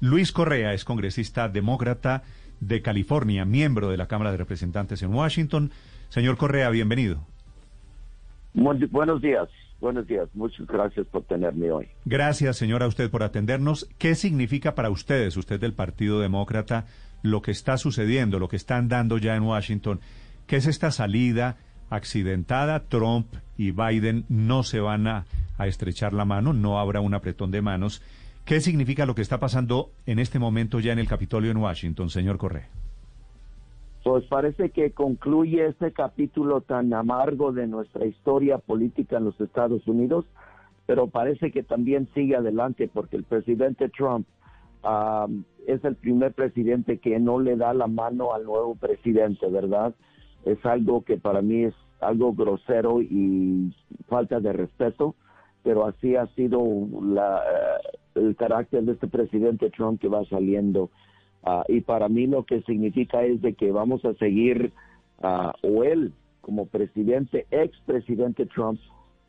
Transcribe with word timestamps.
Luis 0.00 0.32
Correa 0.32 0.72
es 0.74 0.84
congresista 0.84 1.48
demócrata 1.48 2.22
de 2.60 2.82
California, 2.82 3.44
miembro 3.44 3.88
de 3.88 3.96
la 3.96 4.06
Cámara 4.06 4.30
de 4.30 4.36
Representantes 4.36 5.02
en 5.02 5.14
Washington. 5.14 5.70
Señor 6.08 6.36
Correa, 6.36 6.70
bienvenido. 6.70 7.20
buenos 8.54 9.20
días. 9.20 9.48
Buenos 9.80 10.06
días. 10.06 10.28
Muchas 10.34 10.66
gracias 10.66 11.06
por 11.08 11.24
tenerme 11.24 11.72
hoy. 11.72 11.88
Gracias, 12.04 12.56
señora, 12.56 12.84
a 12.84 12.88
usted 12.88 13.10
por 13.10 13.24
atendernos. 13.24 13.88
¿Qué 13.98 14.14
significa 14.14 14.76
para 14.76 14.90
ustedes, 14.90 15.36
usted 15.36 15.58
del 15.58 15.72
Partido 15.72 16.20
Demócrata, 16.20 16.86
lo 17.22 17.42
que 17.42 17.50
está 17.50 17.76
sucediendo, 17.78 18.38
lo 18.38 18.48
que 18.48 18.56
están 18.56 18.88
dando 18.88 19.18
ya 19.18 19.34
en 19.34 19.42
Washington? 19.42 20.00
¿Qué 20.46 20.56
es 20.56 20.66
esta 20.66 20.92
salida? 20.92 21.56
accidentada. 21.92 22.80
Trump 22.88 23.26
y 23.56 23.70
Biden 23.70 24.24
no 24.28 24.62
se 24.62 24.80
van 24.80 25.06
a, 25.06 25.24
estrechar 25.58 26.12
la 26.12 26.24
mano, 26.24 26.52
no 26.52 26.80
habrá 26.80 27.00
un 27.00 27.14
apretón 27.14 27.52
de 27.52 27.62
manos. 27.62 28.02
¿Qué 28.44 28.60
significa 28.60 29.06
lo 29.06 29.14
que 29.14 29.22
está 29.22 29.38
pasando 29.38 29.90
en 30.06 30.18
este 30.18 30.38
momento 30.38 30.80
ya 30.80 30.92
en 30.92 30.98
el 30.98 31.08
Capitolio 31.08 31.50
en 31.50 31.58
Washington, 31.58 32.10
señor 32.10 32.38
Correa? 32.38 32.68
Pues 34.04 34.24
parece 34.24 34.70
que 34.70 34.90
concluye 34.90 35.66
este 35.66 35.92
capítulo 35.92 36.60
tan 36.60 36.92
amargo 36.92 37.52
de 37.52 37.68
nuestra 37.68 38.04
historia 38.04 38.58
política 38.58 39.18
en 39.18 39.26
los 39.26 39.40
Estados 39.40 39.86
Unidos, 39.86 40.24
pero 40.86 41.06
parece 41.06 41.52
que 41.52 41.62
también 41.62 42.08
sigue 42.14 42.34
adelante 42.34 42.90
porque 42.92 43.16
el 43.16 43.22
presidente 43.22 43.88
Trump 43.90 44.26
es 45.68 45.84
el 45.84 45.94
primer 45.94 46.32
presidente 46.32 46.98
que 46.98 47.20
no 47.20 47.38
le 47.38 47.56
da 47.56 47.72
la 47.72 47.86
mano 47.86 48.34
al 48.34 48.44
nuevo 48.44 48.74
presidente, 48.74 49.46
¿verdad? 49.48 49.94
es 50.44 50.64
algo 50.64 51.02
que 51.04 51.16
para 51.18 51.42
mí 51.42 51.64
es 51.64 51.74
algo 52.00 52.34
grosero 52.34 53.00
y 53.00 53.74
falta 54.08 54.40
de 54.40 54.52
respeto, 54.52 55.14
pero 55.62 55.86
así 55.86 56.16
ha 56.16 56.26
sido 56.28 56.62
la, 57.02 57.38
eh, 57.38 57.98
el 58.14 58.36
carácter 58.36 58.82
de 58.84 58.92
este 58.92 59.08
presidente 59.08 59.70
Trump 59.70 60.00
que 60.00 60.08
va 60.08 60.24
saliendo. 60.26 60.90
Ah, 61.44 61.64
y 61.68 61.80
para 61.80 62.08
mí 62.08 62.26
lo 62.26 62.44
que 62.44 62.62
significa 62.62 63.24
es 63.24 63.42
de 63.42 63.54
que 63.54 63.72
vamos 63.72 64.04
a 64.04 64.14
seguir, 64.14 64.72
uh, 65.22 65.50
o 65.66 65.82
él 65.84 66.12
como 66.40 66.66
presidente, 66.66 67.46
ex-presidente 67.50 68.46
Trump, 68.46 68.78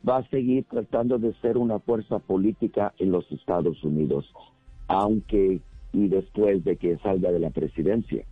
va 0.08 0.18
a 0.18 0.28
seguir 0.28 0.64
tratando 0.64 1.18
de 1.18 1.32
ser 1.40 1.56
una 1.56 1.78
fuerza 1.80 2.18
política 2.18 2.92
en 2.98 3.10
los 3.10 3.30
Estados 3.32 3.82
Unidos, 3.82 4.30
aunque 4.86 5.60
y 5.92 6.08
después 6.08 6.62
de 6.64 6.76
que 6.76 6.98
salga 6.98 7.30
de 7.30 7.38
la 7.38 7.50
presidencia. 7.50 8.24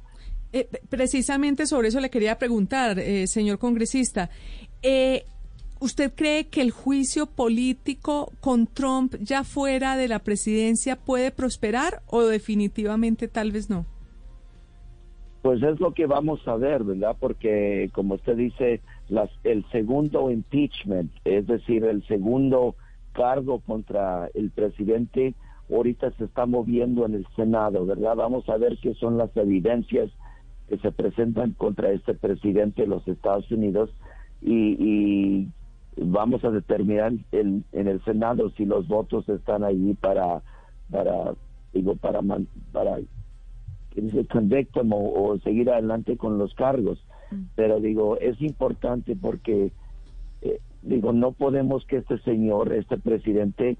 Eh, 0.52 0.68
precisamente 0.90 1.66
sobre 1.66 1.88
eso 1.88 2.00
le 2.00 2.10
quería 2.10 2.36
preguntar, 2.38 2.98
eh, 2.98 3.26
señor 3.26 3.58
congresista. 3.58 4.28
Eh, 4.82 5.24
¿Usted 5.82 6.12
cree 6.14 6.46
que 6.46 6.62
el 6.62 6.70
juicio 6.70 7.26
político 7.26 8.30
con 8.38 8.68
Trump 8.68 9.16
ya 9.20 9.42
fuera 9.42 9.96
de 9.96 10.06
la 10.06 10.20
presidencia 10.20 10.94
puede 10.94 11.32
prosperar 11.32 12.02
o 12.06 12.22
definitivamente 12.22 13.26
tal 13.26 13.50
vez 13.50 13.68
no? 13.68 13.84
Pues 15.42 15.60
es 15.60 15.80
lo 15.80 15.92
que 15.92 16.06
vamos 16.06 16.46
a 16.46 16.54
ver, 16.54 16.84
¿verdad? 16.84 17.16
Porque 17.18 17.90
como 17.92 18.14
usted 18.14 18.36
dice, 18.36 18.80
las, 19.08 19.28
el 19.42 19.68
segundo 19.72 20.30
impeachment, 20.30 21.10
es 21.24 21.48
decir, 21.48 21.82
el 21.82 22.06
segundo 22.06 22.76
cargo 23.12 23.58
contra 23.58 24.28
el 24.34 24.52
presidente, 24.52 25.34
ahorita 25.68 26.12
se 26.12 26.26
está 26.26 26.46
moviendo 26.46 27.04
en 27.06 27.14
el 27.14 27.26
Senado, 27.34 27.84
¿verdad? 27.86 28.14
Vamos 28.14 28.48
a 28.48 28.56
ver 28.56 28.78
qué 28.80 28.94
son 28.94 29.18
las 29.18 29.36
evidencias 29.36 30.12
que 30.68 30.78
se 30.78 30.92
presentan 30.92 31.54
contra 31.54 31.90
este 31.90 32.14
presidente 32.14 32.82
de 32.82 32.88
los 32.88 33.08
Estados 33.08 33.50
Unidos 33.50 33.90
y, 34.40 35.48
vamos 35.96 36.44
a 36.44 36.50
determinar 36.50 37.12
en 37.32 37.64
el 37.72 38.02
Senado 38.04 38.50
si 38.50 38.64
los 38.64 38.88
votos 38.88 39.28
están 39.28 39.64
allí 39.64 39.94
para 39.94 40.42
para 40.90 41.34
digo 41.72 41.96
para 41.96 42.20
para 42.72 42.98
que 43.90 44.00
dice 44.00 44.26
o, 44.80 45.38
seguir 45.38 45.70
adelante 45.70 46.16
con 46.16 46.38
los 46.38 46.54
cargos. 46.54 47.04
Mm. 47.30 47.42
pero 47.54 47.80
digo 47.80 48.18
es 48.18 48.40
importante 48.40 49.16
porque 49.16 49.72
eh, 50.42 50.60
digo 50.82 51.12
no 51.12 51.32
podemos 51.32 51.84
que 51.86 51.98
este 51.98 52.18
señor 52.18 52.72
este 52.72 52.98
presidente 52.98 53.76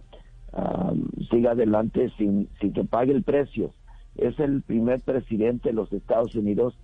siga 1.30 1.52
adelante 1.52 2.10
sin 2.18 2.48
sin 2.60 2.72
que 2.72 2.84
pague 2.84 3.12
el 3.12 3.22
precio. 3.22 3.72
Es 4.16 4.38
el 4.38 4.60
primer 4.60 5.00
presidente 5.00 5.70
de 5.70 5.74
los 5.74 5.90
Estados 5.90 6.34
Unidos 6.34 6.74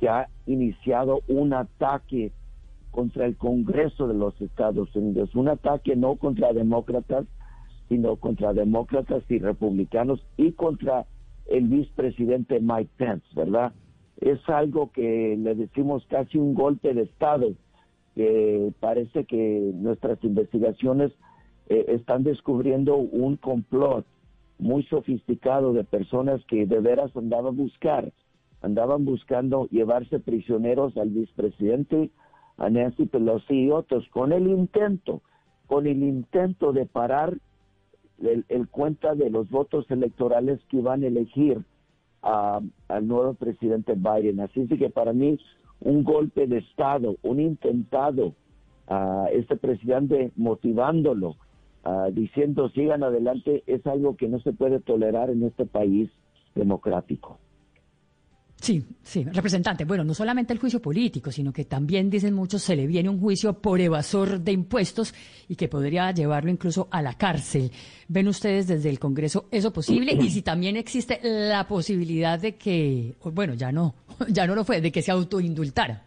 que 0.00 0.08
ha 0.08 0.28
iniciado 0.46 1.20
un 1.28 1.52
ataque 1.52 2.32
contra 2.94 3.26
el 3.26 3.36
Congreso 3.36 4.06
de 4.06 4.14
los 4.14 4.40
Estados 4.40 4.94
Unidos, 4.94 5.34
un 5.34 5.48
ataque 5.48 5.96
no 5.96 6.14
contra 6.14 6.52
demócratas, 6.52 7.26
sino 7.88 8.14
contra 8.16 8.52
demócratas 8.52 9.24
y 9.28 9.40
republicanos 9.40 10.24
y 10.36 10.52
contra 10.52 11.04
el 11.46 11.66
vicepresidente 11.66 12.60
Mike 12.60 12.92
Pence, 12.96 13.26
¿verdad? 13.34 13.72
Es 14.20 14.38
algo 14.48 14.92
que 14.92 15.36
le 15.36 15.56
decimos 15.56 16.06
casi 16.08 16.38
un 16.38 16.54
golpe 16.54 16.94
de 16.94 17.02
Estado, 17.02 17.54
que 18.14 18.72
parece 18.78 19.24
que 19.24 19.72
nuestras 19.74 20.22
investigaciones 20.22 21.10
eh, 21.68 21.86
están 21.88 22.22
descubriendo 22.22 22.96
un 22.96 23.36
complot 23.38 24.06
muy 24.60 24.84
sofisticado 24.84 25.72
de 25.72 25.82
personas 25.82 26.44
que 26.44 26.64
de 26.64 26.78
veras 26.78 27.10
andaban 27.16 27.54
a 27.54 27.56
buscar, 27.56 28.12
andaban 28.62 29.04
buscando 29.04 29.66
llevarse 29.70 30.20
prisioneros 30.20 30.96
al 30.96 31.10
vicepresidente, 31.10 32.12
a 32.56 32.70
Nancy 32.70 33.06
Pelosi 33.06 33.64
y 33.64 33.70
otros, 33.70 34.06
con 34.10 34.32
el 34.32 34.48
intento, 34.48 35.22
con 35.66 35.86
el 35.86 36.02
intento 36.02 36.72
de 36.72 36.86
parar 36.86 37.36
el, 38.20 38.68
cuenta 38.68 39.14
de 39.14 39.30
los 39.30 39.50
votos 39.50 39.90
electorales 39.90 40.60
que 40.68 40.78
iban 40.78 41.02
a 41.02 41.06
elegir 41.06 41.62
al 42.22 43.06
nuevo 43.06 43.34
presidente 43.34 43.94
Biden. 43.94 44.40
Así 44.40 44.62
es 44.62 44.78
que 44.78 44.88
para 44.88 45.12
mí 45.12 45.38
un 45.80 46.04
golpe 46.04 46.46
de 46.46 46.58
Estado, 46.58 47.16
un 47.22 47.40
intentado 47.40 48.34
a 48.86 49.26
este 49.32 49.56
presidente 49.56 50.32
motivándolo 50.36 51.36
diciendo 52.12 52.70
sigan 52.70 53.02
adelante 53.02 53.62
es 53.66 53.86
algo 53.86 54.16
que 54.16 54.28
no 54.28 54.40
se 54.40 54.52
puede 54.52 54.80
tolerar 54.80 55.28
en 55.30 55.42
este 55.42 55.66
país 55.66 56.10
democrático. 56.54 57.38
Sí, 58.64 58.82
sí, 59.02 59.24
representante. 59.24 59.84
Bueno, 59.84 60.04
no 60.04 60.14
solamente 60.14 60.54
el 60.54 60.58
juicio 60.58 60.80
político, 60.80 61.30
sino 61.30 61.52
que 61.52 61.66
también, 61.66 62.08
dicen 62.08 62.32
muchos, 62.32 62.62
se 62.62 62.74
le 62.74 62.86
viene 62.86 63.10
un 63.10 63.20
juicio 63.20 63.60
por 63.60 63.78
evasor 63.78 64.40
de 64.40 64.52
impuestos 64.52 65.12
y 65.50 65.54
que 65.54 65.68
podría 65.68 66.10
llevarlo 66.12 66.50
incluso 66.50 66.88
a 66.90 67.02
la 67.02 67.12
cárcel. 67.12 67.70
¿Ven 68.08 68.26
ustedes 68.26 68.66
desde 68.66 68.88
el 68.88 68.98
Congreso 68.98 69.48
eso 69.50 69.70
posible? 69.70 70.14
Y 70.14 70.30
si 70.30 70.40
también 70.40 70.78
existe 70.78 71.20
la 71.22 71.68
posibilidad 71.68 72.40
de 72.40 72.54
que, 72.54 73.12
bueno, 73.34 73.52
ya 73.52 73.70
no, 73.70 73.96
ya 74.28 74.46
no 74.46 74.54
lo 74.54 74.64
fue, 74.64 74.80
de 74.80 74.90
que 74.90 75.02
se 75.02 75.10
autoindultara. 75.10 76.02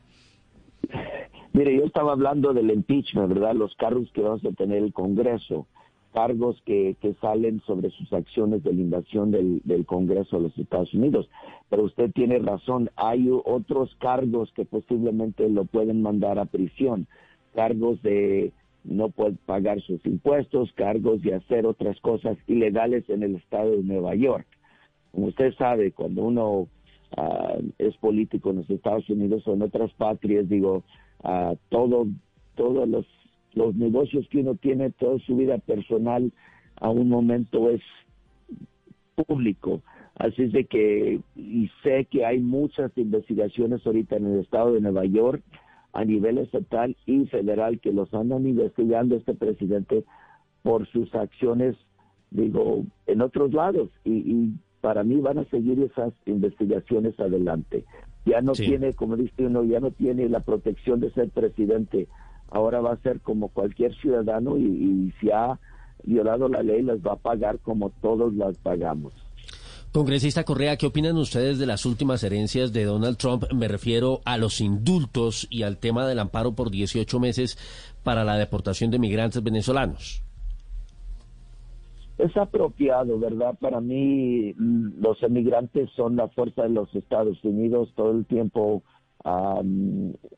Mire, 1.54 1.78
yo 1.78 1.86
estaba 1.86 2.14
hablando 2.14 2.56
del 2.56 2.72
impeachment, 2.72 3.30
¿verdad? 3.30 3.54
Los 3.54 3.76
cargos 3.76 4.10
que 4.14 4.22
vamos 4.22 4.44
a 4.46 4.52
tener 4.54 4.82
el 4.82 4.94
Congreso, 4.94 5.68
cargos 6.18 6.60
que, 6.66 6.96
que 7.00 7.14
salen 7.22 7.62
sobre 7.68 7.92
sus 7.92 8.12
acciones 8.12 8.64
de 8.64 8.74
la 8.74 8.82
invasión 8.82 9.30
del, 9.30 9.62
del 9.66 9.86
Congreso 9.86 10.38
de 10.38 10.44
los 10.48 10.58
Estados 10.58 10.92
Unidos. 10.96 11.30
Pero 11.70 11.84
usted 11.84 12.12
tiene 12.12 12.40
razón, 12.40 12.90
hay 12.96 13.30
otros 13.30 13.96
cargos 14.00 14.52
que 14.54 14.66
posiblemente 14.66 15.48
lo 15.48 15.66
pueden 15.66 16.02
mandar 16.02 16.40
a 16.40 16.46
prisión, 16.46 17.06
cargos 17.54 18.02
de 18.02 18.52
no 18.84 19.10
pagar 19.46 19.80
sus 19.82 20.04
impuestos, 20.08 20.74
cargos 20.74 21.22
de 21.22 21.36
hacer 21.36 21.68
otras 21.68 22.00
cosas 22.00 22.36
ilegales 22.48 23.08
en 23.10 23.22
el 23.22 23.36
estado 23.36 23.70
de 23.70 23.84
Nueva 23.84 24.16
York. 24.16 24.48
Como 25.12 25.28
usted 25.28 25.54
sabe, 25.54 25.92
cuando 25.92 26.24
uno 26.24 26.68
ah, 27.16 27.58
es 27.78 27.96
político 27.98 28.50
en 28.50 28.56
los 28.56 28.70
Estados 28.72 29.08
Unidos 29.08 29.48
o 29.48 29.54
en 29.54 29.62
otras 29.62 29.94
patrias, 29.94 30.50
digo, 30.50 30.84
a 31.24 31.54
todo, 31.70 32.08
todos 32.56 32.90
los, 32.90 33.06
los 33.54 33.76
negocios 33.76 34.28
que 34.30 34.40
uno 34.40 34.56
tiene, 34.56 34.92
toda 34.92 35.20
su 35.20 35.36
vida 35.36 35.58
personal 35.58 36.32
a 36.80 36.90
un 36.90 37.10
momento 37.10 37.70
es 37.70 37.82
público. 39.16 39.82
Así 40.16 40.44
es 40.44 40.52
de 40.52 40.66
que, 40.66 41.20
y 41.36 41.70
sé 41.84 42.06
que 42.06 42.26
hay 42.26 42.40
muchas 42.40 42.92
investigaciones 42.98 43.86
ahorita 43.86 44.16
en 44.16 44.28
el 44.28 44.40
estado 44.40 44.74
de 44.74 44.82
Nueva 44.82 45.06
York, 45.06 45.44
a 45.94 46.06
nivel 46.06 46.38
estatal 46.38 46.96
y 47.06 47.26
federal, 47.26 47.80
que 47.80 47.92
los 47.92 48.14
andan 48.14 48.48
investigando 48.48 49.16
este 49.16 49.34
presidente 49.34 50.04
por 50.62 50.88
sus 50.88 51.14
acciones 51.16 51.76
digo, 52.32 52.86
en 53.06 53.22
otros 53.22 53.54
lados. 53.54 53.90
Y, 54.04 54.54
para 54.82 55.04
mí 55.04 55.20
van 55.20 55.40
a 55.40 55.44
seguir 55.46 55.82
esas 55.82 56.14
investigaciones 56.28 57.20
adelante. 57.20 57.84
Ya 58.26 58.42
no 58.42 58.54
tiene, 58.54 58.94
como 58.94 59.18
dice 59.18 59.46
uno, 59.46 59.64
ya 59.64 59.80
no 59.80 59.90
tiene 59.90 60.30
la 60.30 60.42
protección 60.42 61.00
de 61.00 61.12
ser 61.12 61.30
presidente. 61.30 62.08
Ahora 62.50 62.82
va 62.82 62.94
a 62.94 63.02
ser 63.02 63.22
como 63.22 63.50
cualquier 63.50 63.96
ciudadano 63.96 64.58
y, 64.58 64.64
y 64.64 65.14
si 65.20 65.32
ha 65.32 65.60
violado 66.04 66.48
la 66.48 66.64
ley 66.64 66.82
las 66.82 67.00
va 67.00 67.14
a 67.14 67.18
pagar 67.18 67.60
como 67.60 67.90
todos 68.02 68.34
las 68.34 68.58
pagamos. 68.60 69.14
Congresista 69.92 70.44
Correa, 70.44 70.78
¿qué 70.78 70.86
opinan 70.86 71.18
ustedes 71.18 71.60
de 71.60 71.66
las 71.66 71.86
últimas 71.86 72.24
herencias 72.24 72.72
de 72.74 72.84
Donald 72.84 73.18
Trump? 73.18 73.46
Me 73.54 73.68
refiero 73.68 74.20
a 74.26 74.38
los 74.38 74.62
indultos 74.62 75.48
y 75.50 75.64
al 75.64 75.78
tema 75.78 76.06
del 76.08 76.20
amparo 76.20 76.54
por 76.54 76.70
18 76.70 77.20
meses 77.20 77.58
para 78.04 78.24
la 78.24 78.38
deportación 78.38 78.92
de 78.92 79.00
migrantes 79.00 79.42
venezolanos. 79.42 80.24
Es 82.18 82.36
apropiado, 82.36 83.18
¿verdad? 83.20 83.58
Para 83.60 83.80
mí 83.80 84.54
mm, 84.54 85.02
los 85.02 85.22
emigrantes 85.24 85.90
son 85.96 86.16
la 86.16 86.28
fuerza 86.30 86.64
de 86.64 86.70
los 86.70 86.94
Estados 86.94 87.44
Unidos. 87.44 87.90
Todo 87.96 88.12
el 88.12 88.26
tiempo 88.26 88.84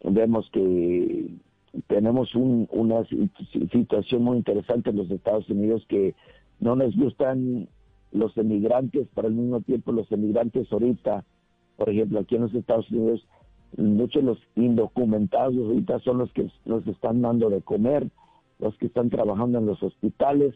vemos 0.03 0.49
que 0.51 1.27
tenemos 1.87 2.33
una 2.35 3.05
situación 3.71 4.23
muy 4.23 4.37
interesante 4.37 4.89
en 4.89 4.97
los 4.97 5.11
Estados 5.11 5.49
Unidos 5.49 5.85
que 5.87 6.15
no 6.59 6.75
les 6.75 6.95
gustan 6.95 7.67
los 8.11 8.35
emigrantes, 8.37 9.07
pero 9.13 9.27
al 9.27 9.33
mismo 9.33 9.61
tiempo 9.61 9.91
los 9.91 10.11
emigrantes 10.11 10.71
ahorita, 10.71 11.23
por 11.77 11.89
ejemplo, 11.89 12.19
aquí 12.19 12.35
en 12.35 12.41
los 12.41 12.53
Estados 12.53 12.89
Unidos, 12.91 13.25
muchos 13.77 14.23
de 14.23 14.27
los 14.29 14.39
indocumentados 14.55 15.55
ahorita 15.55 15.99
son 15.99 16.17
los 16.17 16.31
que 16.33 16.49
nos 16.65 16.85
están 16.87 17.21
dando 17.21 17.49
de 17.49 17.61
comer, 17.61 18.09
los 18.57 18.75
que 18.77 18.87
están 18.87 19.09
trabajando 19.09 19.59
en 19.59 19.67
los 19.67 19.81
hospitales, 19.83 20.55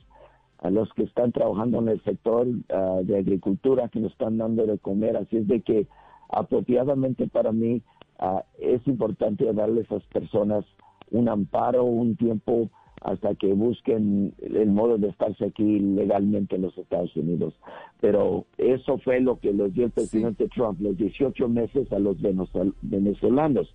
a 0.60 0.70
los 0.70 0.92
que 0.94 1.04
están 1.04 1.32
trabajando 1.32 1.80
en 1.80 1.90
el 1.90 2.04
sector 2.04 2.48
ah, 2.74 3.00
de 3.04 3.18
agricultura, 3.18 3.90
que 3.90 4.00
nos 4.00 4.12
están 4.14 4.38
dando 4.38 4.66
de 4.66 4.78
comer. 4.80 5.18
Así 5.18 5.38
es 5.38 5.48
de 5.48 5.62
que 5.62 5.88
apropiadamente 6.30 7.28
para 7.28 7.52
mí 7.52 7.82
ah, 8.20 8.44
es 8.60 8.86
importante 8.88 9.52
darle 9.54 9.82
a 9.82 9.84
esas 9.84 10.04
personas 10.06 10.66
un 11.14 11.30
amparo, 11.30 11.86
un 11.86 12.18
tiempo 12.18 12.70
hasta 13.02 13.36
que 13.36 13.54
busquen 13.54 14.34
el 14.42 14.70
modo 14.72 14.98
de 14.98 15.10
estarse 15.10 15.46
aquí 15.46 15.80
legalmente 15.80 16.56
en 16.56 16.64
los 16.64 16.78
Estados 16.78 17.16
Unidos. 17.16 17.54
Pero 18.00 18.46
eso 18.58 18.98
fue 19.00 19.20
lo 19.20 19.40
que 19.40 19.52
les 19.52 19.74
dio 19.74 19.86
el 19.86 19.92
presidente 19.92 20.48
Trump, 20.48 20.80
los 20.82 20.98
18 20.98 21.50
meses 21.50 21.92
a 21.92 22.00
los 22.00 22.18
venezolanos. 22.82 23.74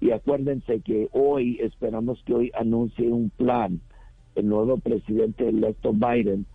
Y 0.00 0.12
acuérdense 0.12 0.80
que 0.80 1.08
hoy, 1.12 1.58
esperamos 1.60 2.22
que 2.24 2.34
hoy 2.34 2.50
anuncie 2.54 3.08
un 3.08 3.30
plan, 3.30 3.80
el 4.34 4.48
nuevo 4.48 4.78
presidente 4.78 5.46
electo 5.48 5.92
Biden, 5.92 6.46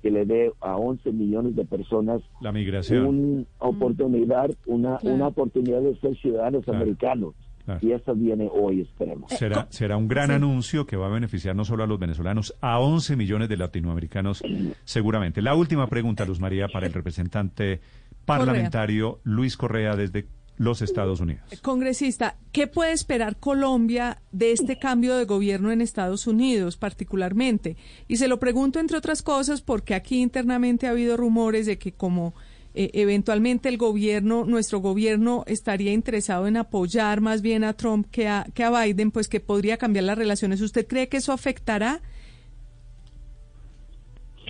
que 0.00 0.10
le 0.10 0.24
dé 0.24 0.52
a 0.60 0.76
11 0.76 1.12
millones 1.12 1.54
de 1.56 1.64
personas 1.64 2.22
la 2.40 2.52
migración. 2.52 3.06
una 3.06 3.44
oportunidad, 3.58 4.50
una, 4.66 4.98
una 5.02 5.28
oportunidad 5.28 5.82
de 5.82 5.96
ser 5.96 6.16
ciudadanos 6.16 6.66
americanos. 6.68 7.34
Y 7.80 7.92
eso 7.92 8.14
viene 8.14 8.48
hoy, 8.52 8.82
esperemos. 8.82 9.30
Será, 9.32 9.66
será 9.70 9.96
un 9.96 10.06
gran 10.06 10.30
anuncio 10.30 10.86
que 10.86 10.96
va 10.96 11.06
a 11.06 11.10
beneficiar 11.10 11.56
no 11.56 11.64
solo 11.64 11.84
a 11.84 11.86
los 11.86 11.98
venezolanos, 11.98 12.54
a 12.60 12.78
11 12.78 13.16
millones 13.16 13.48
de 13.48 13.56
latinoamericanos, 13.56 14.42
seguramente. 14.84 15.40
La 15.40 15.54
última 15.54 15.86
pregunta, 15.86 16.24
Luz 16.24 16.40
María, 16.40 16.68
para 16.68 16.86
el 16.86 16.92
representante 16.92 17.80
parlamentario 18.24 19.20
Luis 19.24 19.56
Correa 19.56 19.96
desde 19.96 20.26
los 20.56 20.82
Estados 20.82 21.20
Unidos. 21.20 21.42
Congresista, 21.62 22.36
¿qué 22.52 22.66
puede 22.66 22.92
esperar 22.92 23.36
Colombia 23.36 24.22
de 24.30 24.52
este 24.52 24.78
cambio 24.78 25.16
de 25.16 25.24
gobierno 25.24 25.72
en 25.72 25.80
Estados 25.80 26.26
Unidos 26.26 26.76
particularmente? 26.76 27.76
Y 28.06 28.16
se 28.16 28.28
lo 28.28 28.38
pregunto 28.38 28.78
entre 28.78 28.98
otras 28.98 29.22
cosas 29.22 29.62
porque 29.62 29.94
aquí 29.94 30.20
internamente 30.22 30.86
ha 30.86 30.90
habido 30.90 31.16
rumores 31.16 31.66
de 31.66 31.78
que 31.78 31.92
como 31.92 32.34
eh, 32.74 32.90
eventualmente 32.94 33.68
el 33.68 33.78
gobierno, 33.78 34.44
nuestro 34.44 34.80
gobierno 34.80 35.44
estaría 35.46 35.92
interesado 35.92 36.48
en 36.48 36.56
apoyar 36.56 37.20
más 37.20 37.40
bien 37.40 37.62
a 37.62 37.72
Trump 37.72 38.08
que 38.10 38.26
a, 38.28 38.46
que 38.52 38.64
a 38.64 38.70
Biden, 38.70 39.12
pues 39.12 39.28
que 39.28 39.40
podría 39.40 39.76
cambiar 39.76 40.04
las 40.04 40.18
relaciones. 40.18 40.60
¿Usted 40.60 40.86
cree 40.86 41.08
que 41.08 41.18
eso 41.18 41.32
afectará? 41.32 42.00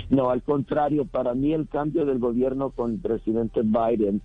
No, 0.09 0.31
al 0.31 0.43
contrario, 0.43 1.05
para 1.05 1.35
mí 1.35 1.53
el 1.53 1.69
cambio 1.69 2.07
del 2.07 2.19
gobierno 2.19 2.71
con 2.71 2.93
el 2.93 2.99
presidente 2.99 3.61
Biden 3.63 4.23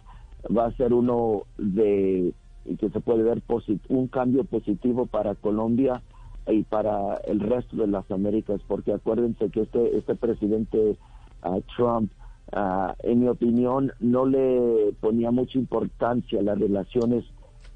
va 0.55 0.67
a 0.67 0.75
ser 0.77 0.93
uno 0.93 1.43
de 1.57 2.33
que 2.79 2.89
se 2.89 2.99
puede 2.99 3.23
ver 3.23 3.41
un 3.89 4.07
cambio 4.07 4.43
positivo 4.43 5.07
para 5.07 5.35
Colombia 5.35 6.01
y 6.47 6.63
para 6.63 7.15
el 7.27 7.39
resto 7.39 7.75
de 7.77 7.87
las 7.87 8.09
Américas, 8.11 8.61
porque 8.67 8.93
acuérdense 8.93 9.49
que 9.49 9.61
este 9.61 9.97
este 9.97 10.15
presidente 10.15 10.97
uh, 11.43 11.61
Trump 11.75 12.11
Ah, 12.51 12.95
en 13.03 13.19
mi 13.19 13.27
opinión, 13.27 13.91
no 13.99 14.25
le 14.25 14.93
ponía 14.99 15.31
mucha 15.31 15.59
importancia 15.59 16.39
a 16.39 16.43
las 16.43 16.57
relaciones 16.57 17.23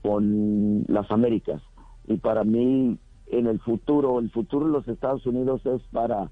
con 0.02 0.84
las 0.88 1.10
Américas. 1.12 1.62
Y 2.08 2.18
para 2.18 2.44
mí, 2.44 2.98
en 3.28 3.48
el 3.48 3.60
futuro, 3.60 4.20
el 4.20 4.31
futuro 4.31 4.66
de 4.66 4.72
los 4.72 4.88
Estados 4.88 5.25
Unidos 5.25 5.66
es 5.66 5.81
para 5.92 6.31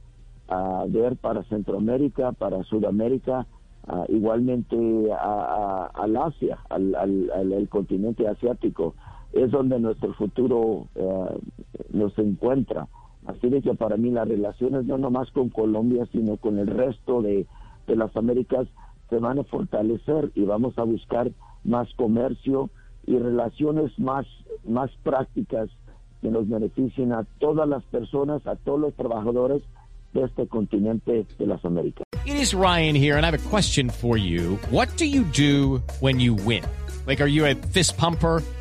ah, 0.50 0.86
ver 0.88 1.18
para 1.18 1.44
Centroamérica, 1.44 2.32
para 2.32 2.64
Sudamérica, 2.64 3.46
ah, 3.88 4.06
igualmente 4.10 4.78
al 5.14 6.18
Asia, 6.18 6.60
al, 6.70 6.96
al, 6.96 7.70
continente 7.70 8.28
asiático. 8.28 8.96
Es 9.34 9.52
donde 9.52 9.80
nuestro 9.80 10.14
futuro 10.14 10.88
nos 11.94 12.18
encuentra. 12.18 12.88
Así 13.26 13.50
de 13.50 13.62
que 13.62 13.76
para 13.76 13.96
mí 13.96 14.10
las 14.10 14.28
relaciones 14.28 14.86
no 14.86 14.98
nomás 14.98 15.32
con 15.32 15.50
Colombia, 15.50 16.06
sino 16.12 16.36
con 16.38 16.58
el 16.58 16.68
resto 16.68 17.22
de 17.22 17.46
de 17.88 17.96
las 17.96 18.16
Américas 18.16 18.68
se 19.10 19.18
van 19.18 19.40
a 19.40 19.44
fortalecer 19.44 20.32
y 20.36 20.44
vamos 20.44 20.78
a 20.78 20.84
buscar 20.84 21.32
más 21.64 21.88
comercio 21.96 22.70
y 23.06 23.18
relaciones 23.18 23.92
más, 24.00 24.26
más 24.64 24.90
prácticas 25.04 25.70
que 26.22 26.30
nos 26.30 26.48
beneficien 26.48 27.12
a 27.12 27.26
todas 27.40 27.68
las 27.68 27.84
personas, 27.86 28.46
a 28.48 28.56
todos 28.56 28.80
los 28.80 28.94
trabajadores 28.96 29.64
de 30.14 30.24
este 30.24 30.48
continente 30.48 31.26
de 31.38 31.48
las 31.48 31.64
Américas. 31.66 32.06
It 32.26 32.36
is 32.36 32.54
Ryan 32.54 32.96
here 32.96 33.18
and 33.18 33.26
I 33.26 33.32
have 33.32 33.40
a 33.40 33.50
question 33.50 33.90
for 33.90 34.18
you. 34.18 34.58
What 34.70 34.88
do 34.98 35.06
you 35.06 35.24
do 35.24 35.82
when 36.00 36.20
you 36.20 36.36
win? 36.36 36.64
Like, 37.08 37.22
are 37.22 37.30
you 37.30 37.46
a 37.46 37.56
fist 37.56 37.98
pumper? 37.98 38.44